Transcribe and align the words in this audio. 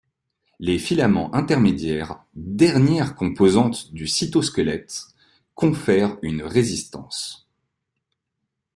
Les 0.59 0.79
filaments 0.79 1.31
intermédiaires, 1.35 2.23
dernière 2.33 3.13
composante 3.15 3.93
du 3.93 4.07
cytosquelette, 4.07 5.05
confèrent 5.53 6.17
une 6.23 6.41
résistance. 6.41 7.47